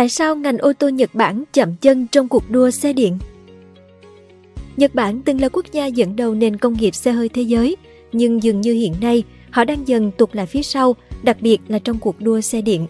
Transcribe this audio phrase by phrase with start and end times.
[0.00, 3.18] Tại sao ngành ô tô Nhật Bản chậm chân trong cuộc đua xe điện?
[4.76, 7.76] Nhật Bản từng là quốc gia dẫn đầu nền công nghiệp xe hơi thế giới,
[8.12, 11.78] nhưng dường như hiện nay họ đang dần tụt lại phía sau, đặc biệt là
[11.78, 12.86] trong cuộc đua xe điện.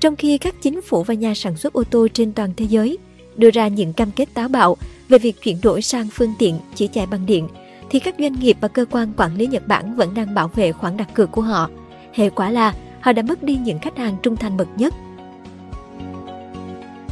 [0.00, 2.98] Trong khi các chính phủ và nhà sản xuất ô tô trên toàn thế giới
[3.36, 4.76] đưa ra những cam kết táo bạo
[5.08, 7.48] về việc chuyển đổi sang phương tiện chỉ chạy bằng điện,
[7.90, 10.72] thì các doanh nghiệp và cơ quan quản lý Nhật Bản vẫn đang bảo vệ
[10.72, 11.70] khoản đặt cược của họ.
[12.12, 14.94] Hệ quả là họ đã mất đi những khách hàng trung thành bậc nhất.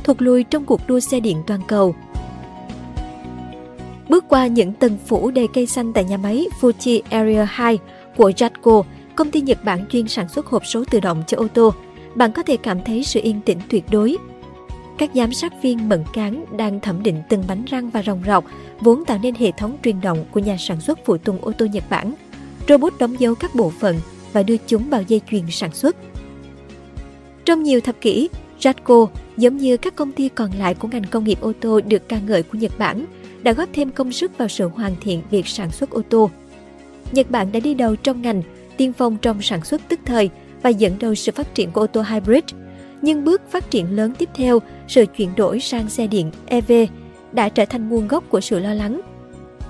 [0.04, 1.94] Thụt lùi trong cuộc đua xe điện toàn cầu
[4.08, 7.78] Bước qua những tầng phủ đầy cây xanh tại nhà máy Fuji Area 2
[8.16, 8.82] của Jatco,
[9.16, 11.74] công ty Nhật Bản chuyên sản xuất hộp số tự động cho ô tô,
[12.14, 14.16] bạn có thể cảm thấy sự yên tĩnh tuyệt đối.
[14.98, 18.44] Các giám sát viên mẫn cán đang thẩm định từng bánh răng và ròng rọc,
[18.80, 21.66] vốn tạo nên hệ thống truyền động của nhà sản xuất phụ tùng ô tô
[21.66, 22.14] Nhật Bản.
[22.68, 23.96] Robot đóng dấu các bộ phận
[24.32, 25.96] và đưa chúng vào dây chuyền sản xuất.
[27.44, 28.28] Trong nhiều thập kỷ,
[28.62, 32.08] Jatco, giống như các công ty còn lại của ngành công nghiệp ô tô được
[32.08, 33.04] ca ngợi của Nhật Bản,
[33.42, 36.30] đã góp thêm công sức vào sự hoàn thiện việc sản xuất ô tô.
[37.12, 38.42] Nhật Bản đã đi đầu trong ngành,
[38.76, 40.30] tiên phong trong sản xuất tức thời
[40.62, 42.44] và dẫn đầu sự phát triển của ô tô hybrid.
[43.02, 46.72] Nhưng bước phát triển lớn tiếp theo, sự chuyển đổi sang xe điện EV
[47.32, 49.00] đã trở thành nguồn gốc của sự lo lắng.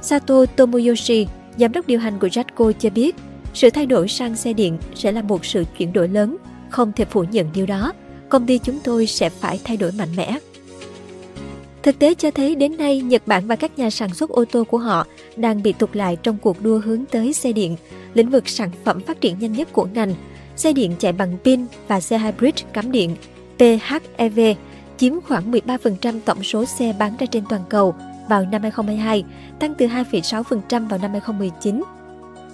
[0.02, 1.26] Sato Tomoyoshi,
[1.56, 3.16] giám đốc điều hành của Jatco cho biết,
[3.54, 6.36] sự thay đổi sang xe điện sẽ là một sự chuyển đổi lớn,
[6.70, 7.92] không thể phủ nhận điều đó.
[8.32, 10.38] Công ty chúng tôi sẽ phải thay đổi mạnh mẽ.
[11.82, 14.64] Thực tế cho thấy đến nay, Nhật Bản và các nhà sản xuất ô tô
[14.64, 17.76] của họ đang bị tụt lại trong cuộc đua hướng tới xe điện,
[18.14, 20.14] lĩnh vực sản phẩm phát triển nhanh nhất của ngành.
[20.56, 23.16] Xe điện chạy bằng pin và xe hybrid cắm điện,
[23.58, 24.40] PHEV,
[24.96, 27.94] chiếm khoảng 13% tổng số xe bán ra trên toàn cầu
[28.28, 29.24] vào năm 2022,
[29.58, 31.82] tăng từ 2,6% vào năm 2019.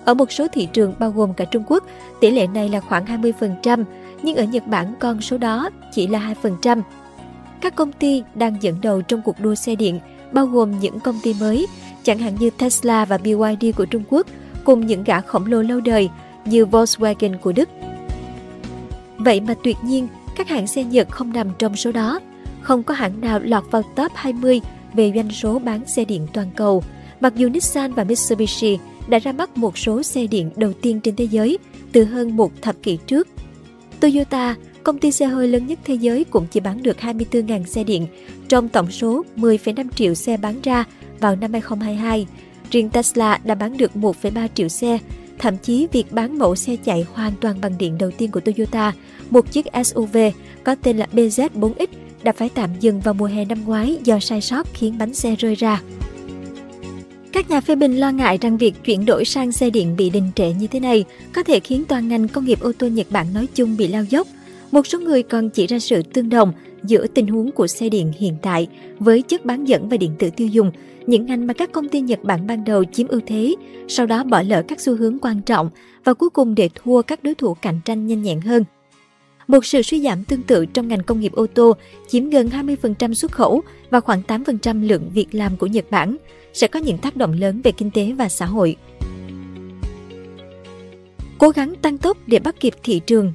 [0.05, 1.85] Ở một số thị trường bao gồm cả Trung Quốc,
[2.21, 3.85] tỷ lệ này là khoảng 20%,
[4.23, 6.83] nhưng ở Nhật Bản con số đó chỉ là 2%.
[7.61, 10.01] Các công ty đang dẫn đầu trong cuộc đua xe điện,
[10.33, 11.67] bao gồm những công ty mới,
[12.03, 14.27] chẳng hạn như Tesla và BYD của Trung Quốc,
[14.65, 16.11] cùng những gã khổng lồ lâu đời
[16.45, 17.69] như Volkswagen của Đức.
[19.17, 22.21] Vậy mà tuyệt nhiên, các hãng xe Nhật không nằm trong số đó.
[22.61, 24.61] Không có hãng nào lọt vào top 20
[24.95, 26.83] về doanh số bán xe điện toàn cầu,
[27.21, 28.79] mặc dù Nissan và Mitsubishi
[29.09, 31.59] đã ra mắt một số xe điện đầu tiên trên thế giới
[31.93, 33.29] từ hơn một thập kỷ trước.
[34.01, 37.85] Toyota công ty xe hơi lớn nhất thế giới cũng chỉ bán được 24.000 xe
[37.85, 38.07] điện
[38.49, 40.85] trong tổng số 10,5 triệu xe bán ra
[41.21, 42.27] vào năm 2022.
[42.71, 44.99] Riêng Tesla đã bán được 1,3 triệu xe.
[45.39, 48.93] Thậm chí việc bán mẫu xe chạy hoàn toàn bằng điện đầu tiên của Toyota,
[49.31, 50.17] một chiếc SUV
[50.65, 51.87] có tên là BZ4X
[52.23, 55.37] đã phải tạm dừng vào mùa hè năm ngoái do sai sót khiến bánh xe
[55.37, 55.81] rơi ra.
[57.33, 60.31] Các nhà phê bình lo ngại rằng việc chuyển đổi sang xe điện bị đình
[60.35, 63.35] trệ như thế này có thể khiến toàn ngành công nghiệp ô tô Nhật Bản
[63.35, 64.29] nói chung bị lao dốc
[64.71, 66.53] một số người còn chỉ ra sự tương đồng
[66.85, 68.69] giữa tình huống của xe điện hiện tại
[68.99, 70.71] với chất bán dẫn và điện tử tiêu dùng,
[71.07, 73.55] những ngành mà các công ty Nhật Bản ban đầu chiếm ưu thế,
[73.89, 75.71] sau đó bỏ lỡ các xu hướng quan trọng
[76.05, 78.65] và cuối cùng để thua các đối thủ cạnh tranh nhanh nhẹn hơn.
[79.47, 81.73] Một sự suy giảm tương tự trong ngành công nghiệp ô tô
[82.09, 86.17] chiếm gần 20% xuất khẩu và khoảng 8% lượng việc làm của Nhật Bản
[86.59, 88.77] sẽ có những tác động lớn về kinh tế và xã hội.
[91.39, 93.33] Cố gắng tăng tốc để bắt kịp thị trường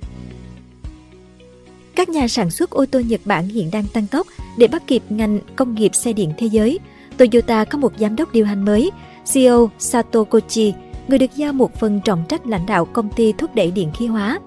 [1.96, 5.04] các nhà sản xuất ô tô Nhật Bản hiện đang tăng tốc để bắt kịp
[5.10, 6.80] ngành công nghiệp xe điện thế giới.
[7.18, 8.92] Toyota có một giám đốc điều hành mới,
[9.34, 10.74] CEO Sato Kochi,
[11.08, 14.08] người được giao một phần trọng trách lãnh đạo công ty thúc đẩy điện khí
[14.08, 14.40] hóa.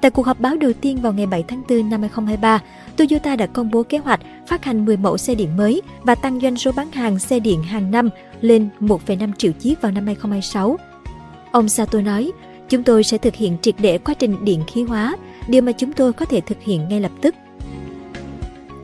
[0.00, 2.62] Tại cuộc họp báo đầu tiên vào ngày 7 tháng 4 năm 2023,
[2.96, 6.40] Toyota đã công bố kế hoạch phát hành 10 mẫu xe điện mới và tăng
[6.40, 8.10] doanh số bán hàng xe điện hàng năm
[8.40, 10.78] lên 1,5 triệu chiếc vào năm 2026.
[11.52, 12.32] Ông Sato nói,
[12.68, 15.16] chúng tôi sẽ thực hiện triệt để quá trình điện khí hóa,
[15.48, 17.34] điều mà chúng tôi có thể thực hiện ngay lập tức.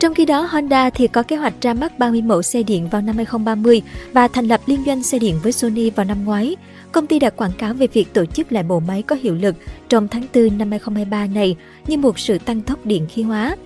[0.04, 3.02] Trong khi đó, Honda thì có kế hoạch ra mắt 30 mẫu xe điện vào
[3.02, 3.82] năm 2030
[4.12, 6.56] và thành lập liên doanh xe điện với Sony vào năm ngoái.
[6.92, 9.54] Công ty đã quảng cáo về việc tổ chức lại bộ máy có hiệu lực
[9.88, 11.56] trong tháng 4 năm 2023 này
[11.86, 13.56] như một sự tăng tốc điện khí hóa.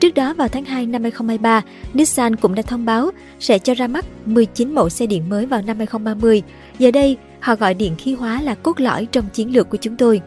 [0.00, 1.62] Trước đó vào tháng 2 năm 2023,
[1.94, 3.10] Nissan cũng đã thông báo
[3.40, 6.42] sẽ cho ra mắt 19 mẫu xe điện mới vào năm 2030.
[6.78, 9.96] Giờ đây, họ gọi điện khí hóa là cốt lõi trong chiến lược của chúng
[9.96, 10.20] tôi.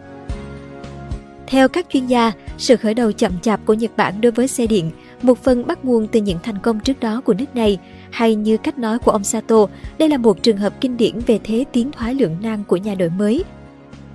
[1.49, 4.67] Theo các chuyên gia, sự khởi đầu chậm chạp của Nhật Bản đối với xe
[4.67, 4.91] điện
[5.21, 7.79] một phần bắt nguồn từ những thành công trước đó của nước này,
[8.11, 9.65] hay như cách nói của ông Sato,
[9.97, 12.95] đây là một trường hợp kinh điển về thế tiến thoái lượng nan của nhà
[12.95, 13.43] đổi mới.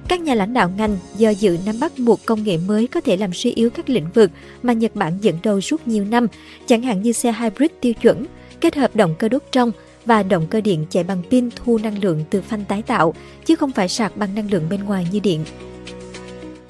[0.09, 3.17] Các nhà lãnh đạo ngành do dự nắm bắt một công nghệ mới có thể
[3.17, 4.31] làm suy yếu các lĩnh vực
[4.63, 6.27] mà Nhật Bản dẫn đầu suốt nhiều năm,
[6.67, 8.27] chẳng hạn như xe hybrid tiêu chuẩn,
[8.61, 9.73] kết hợp động cơ đốt trong
[10.07, 13.15] và động cơ điện chạy bằng pin thu năng lượng từ phanh tái tạo,
[13.45, 15.45] chứ không phải sạc bằng năng lượng bên ngoài như điện.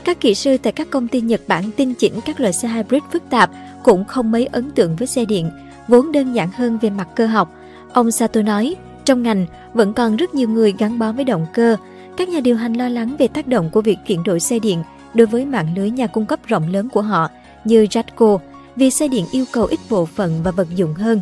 [0.04, 3.02] Các kỹ sư tại các công ty Nhật Bản tinh chỉnh các loại xe hybrid
[3.12, 3.50] phức tạp
[3.82, 5.50] cũng không mấy ấn tượng với xe điện,
[5.88, 7.54] vốn đơn giản hơn về mặt cơ học.
[7.92, 11.76] Ông Sato nói, trong ngành vẫn còn rất nhiều người gắn bó với động cơ.
[12.16, 14.82] Các nhà điều hành lo lắng về tác động của việc chuyển đổi xe điện
[15.14, 17.28] đối với mạng lưới nhà cung cấp rộng lớn của họ
[17.64, 18.38] như Jatco,
[18.76, 21.20] vì xe điện yêu cầu ít bộ phận và vật dụng hơn.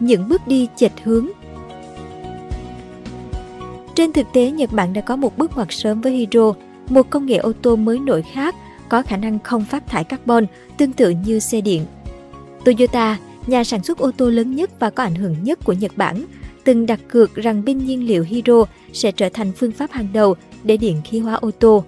[0.00, 1.26] Những bước đi chệch hướng
[3.98, 6.54] trên thực tế, Nhật Bản đã có một bước ngoặt sớm với Hydro,
[6.88, 8.54] một công nghệ ô tô mới nổi khác
[8.88, 10.46] có khả năng không phát thải carbon
[10.76, 11.86] tương tự như xe điện.
[12.64, 15.92] Toyota, nhà sản xuất ô tô lớn nhất và có ảnh hưởng nhất của Nhật
[15.96, 16.24] Bản,
[16.64, 20.36] từng đặt cược rằng pin nhiên liệu hydro sẽ trở thành phương pháp hàng đầu
[20.64, 21.84] để điện khí hóa ô tô.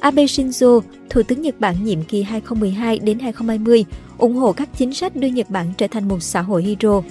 [0.00, 0.80] Abe Shinzo,
[1.10, 3.84] Thủ tướng Nhật Bản nhiệm kỳ 2012 đến 2020,
[4.18, 7.02] ủng hộ các chính sách đưa Nhật Bản trở thành một xã hội hydro.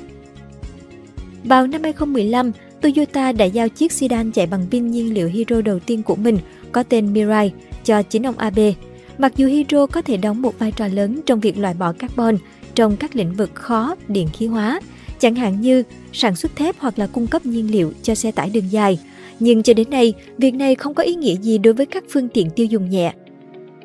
[1.43, 2.51] Vào năm 2015,
[2.81, 6.37] Toyota đã giao chiếc sedan chạy bằng pin nhiên liệu hydro đầu tiên của mình
[6.71, 7.53] có tên Mirai
[7.83, 8.73] cho chính ông Abe.
[9.17, 12.37] Mặc dù hydro có thể đóng một vai trò lớn trong việc loại bỏ carbon
[12.75, 14.81] trong các lĩnh vực khó điện khí hóa,
[15.19, 15.83] chẳng hạn như
[16.13, 18.99] sản xuất thép hoặc là cung cấp nhiên liệu cho xe tải đường dài.
[19.39, 22.29] Nhưng cho đến nay, việc này không có ý nghĩa gì đối với các phương
[22.29, 23.13] tiện tiêu dùng nhẹ.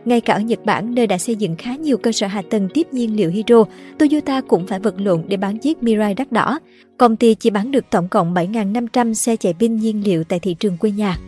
[0.04, 2.68] Ngay cả ở Nhật Bản, nơi đã xây dựng khá nhiều cơ sở hạ tầng
[2.74, 3.64] tiếp nhiên liệu hydro,
[3.98, 6.58] Toyota cũng phải vật lộn để bán chiếc Mirai đắt đỏ.
[6.96, 10.54] Công ty chỉ bán được tổng cộng 7.500 xe chạy pin nhiên liệu tại thị
[10.54, 11.18] trường quê nhà.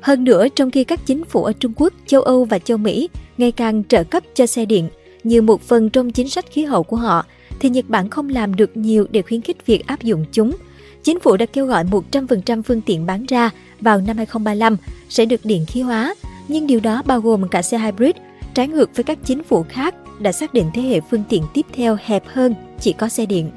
[0.00, 3.08] Hơn nữa, trong khi các chính phủ ở Trung Quốc, châu Âu và châu Mỹ
[3.38, 4.88] ngày càng trợ cấp cho xe điện
[5.24, 7.26] như một phần trong chính sách khí hậu của họ,
[7.60, 10.56] thì Nhật Bản không làm được nhiều để khuyến khích việc áp dụng chúng.
[11.02, 14.76] Chính phủ đã kêu gọi 100% phương tiện bán ra vào năm 2035
[15.08, 16.14] sẽ được điện khí hóa,
[16.48, 18.16] nhưng điều đó bao gồm cả xe hybrid,
[18.54, 21.66] trái ngược với các chính phủ khác đã xác định thế hệ phương tiện tiếp
[21.72, 23.50] theo hẹp hơn chỉ có xe điện.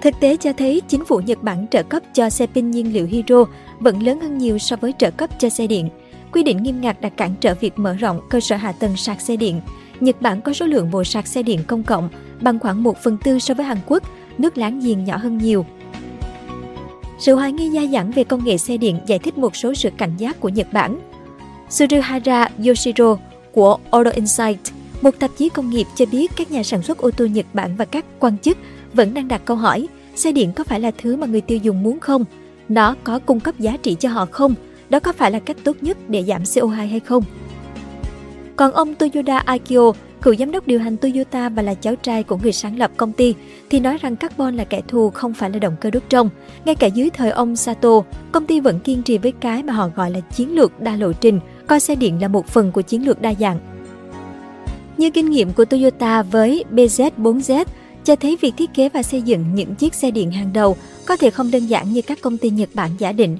[0.00, 3.06] Thực tế cho thấy chính phủ Nhật Bản trợ cấp cho xe pin nhiên liệu
[3.06, 3.44] hydro
[3.80, 5.88] vẫn lớn hơn nhiều so với trợ cấp cho xe điện.
[6.32, 9.20] Quy định nghiêm ngặt đã cản trở việc mở rộng cơ sở hạ tầng sạc
[9.20, 9.60] xe điện.
[10.00, 12.08] Nhật Bản có số lượng bộ sạc xe điện công cộng
[12.40, 14.02] bằng khoảng 1 phần tư so với Hàn Quốc,
[14.38, 15.66] nước láng giềng nhỏ hơn nhiều.
[17.18, 19.90] Sự hoài nghi gia dẳng về công nghệ xe điện giải thích một số sự
[19.98, 20.98] cảnh giác của Nhật Bản.
[21.72, 23.16] Tsuruhara Yoshiro
[23.52, 24.58] của Auto Insight,
[25.02, 27.76] một tạp chí công nghiệp cho biết các nhà sản xuất ô tô Nhật Bản
[27.76, 28.58] và các quan chức
[28.94, 31.82] vẫn đang đặt câu hỏi xe điện có phải là thứ mà người tiêu dùng
[31.82, 32.24] muốn không?
[32.68, 34.54] Nó có cung cấp giá trị cho họ không?
[34.90, 37.24] Đó có phải là cách tốt nhất để giảm CO2 hay không?
[38.56, 39.92] Còn ông Toyoda Akio,
[40.22, 43.12] cựu giám đốc điều hành Toyota và là cháu trai của người sáng lập công
[43.12, 43.34] ty,
[43.70, 46.28] thì nói rằng carbon là kẻ thù không phải là động cơ đốt trong.
[46.64, 48.00] Ngay cả dưới thời ông Sato,
[48.32, 51.12] công ty vẫn kiên trì với cái mà họ gọi là chiến lược đa lộ
[51.12, 53.58] trình, coi xe điện là một phần của chiến lược đa dạng.
[54.96, 57.64] Như kinh nghiệm của Toyota với BZ4Z
[58.04, 60.76] cho thấy việc thiết kế và xây dựng những chiếc xe điện hàng đầu
[61.06, 63.38] có thể không đơn giản như các công ty Nhật Bản giả định.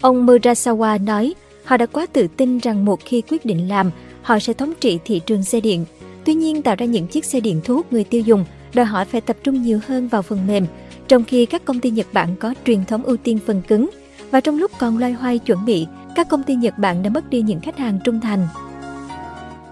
[0.00, 1.34] Ông Murasawa nói,
[1.64, 3.90] họ đã quá tự tin rằng một khi quyết định làm,
[4.22, 5.84] họ sẽ thống trị thị trường xe điện.
[6.24, 8.44] Tuy nhiên, tạo ra những chiếc xe điện thu hút người tiêu dùng
[8.74, 10.66] đòi hỏi phải tập trung nhiều hơn vào phần mềm,
[11.08, 13.90] trong khi các công ty Nhật Bản có truyền thống ưu tiên phần cứng.
[14.30, 17.30] Và trong lúc còn loay hoay chuẩn bị, các công ty Nhật Bản đã mất
[17.30, 18.48] đi những khách hàng trung thành.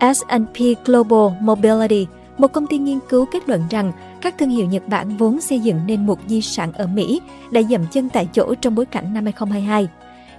[0.01, 2.07] S&P Global Mobility,
[2.39, 5.61] một công ty nghiên cứu kết luận rằng các thương hiệu Nhật Bản vốn xây
[5.61, 7.21] dựng nên một di sản ở Mỹ
[7.51, 9.89] đã dậm chân tại chỗ trong bối cảnh năm 2022.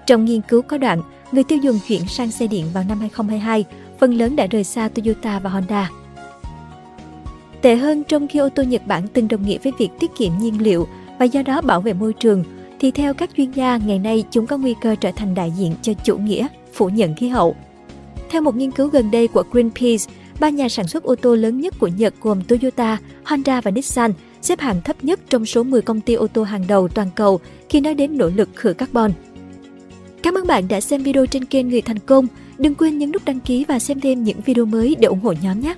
[0.05, 3.65] Trong nghiên cứu có đoạn, người tiêu dùng chuyển sang xe điện vào năm 2022,
[3.99, 5.91] phần lớn đã rời xa Toyota và Honda.
[7.61, 10.31] Tệ hơn trong khi ô tô Nhật Bản từng đồng nghĩa với việc tiết kiệm
[10.39, 10.87] nhiên liệu
[11.19, 12.43] và do đó bảo vệ môi trường,
[12.79, 15.73] thì theo các chuyên gia, ngày nay chúng có nguy cơ trở thành đại diện
[15.81, 17.55] cho chủ nghĩa, phủ nhận khí hậu.
[18.29, 20.03] Theo một nghiên cứu gần đây của Greenpeace,
[20.39, 24.13] ba nhà sản xuất ô tô lớn nhất của Nhật gồm Toyota, Honda và Nissan
[24.41, 27.39] xếp hạng thấp nhất trong số 10 công ty ô tô hàng đầu toàn cầu
[27.69, 29.11] khi nói đến nỗ lực khử carbon.
[30.23, 32.27] Cảm ơn bạn đã xem video trên kênh Người Thành Công.
[32.57, 35.33] Đừng quên nhấn nút đăng ký và xem thêm những video mới để ủng hộ
[35.41, 35.75] nhóm nhé!